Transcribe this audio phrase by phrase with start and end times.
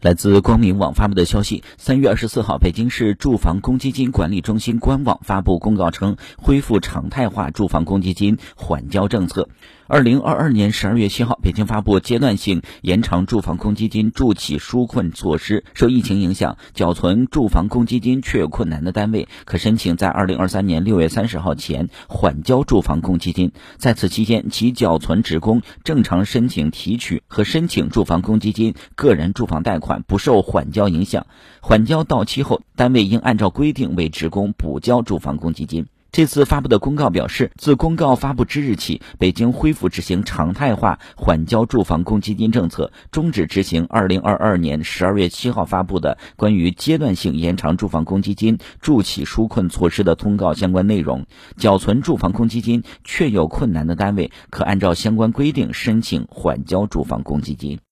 [0.00, 9.50] 来自光明网发布的消息，三月二十四号，北京市住房公积金管理中心官网发布公告称，恢复常态化住房公积金缓交政策。
[9.86, 15.64] 二零二二年十二月七号，北京发布阶段性延长住房公积金助企纾困措施。
[15.74, 23.52] 受疫情影响，缴存住房公积金确有困难的单位，可申请在二零二三年六月三十号前缓交住房公积金。
[23.76, 31.26] 在此期间，其缴存职工正常申请提取和申请住房公积金、个人住房贷款不受缓交影响。
[31.60, 35.86] 缓交到期后，单位应按照规定为职工补交住房公积金。
[36.12, 51.26] 这次发布的公告表示，自公告发布之日起，北京恢复执行常态化缓交住房公积金政策，终止执行2022年12月7号发布的关于阶段性延长住房公积金助企纾困措施的通告相关内容。
[51.56, 57.80] 缴存住房公积金确有困难的单位，可按照相关规定申请缓交住房公积金。